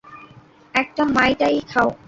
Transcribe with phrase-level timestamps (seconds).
[0.73, 1.89] একটা মাই টাই খাও।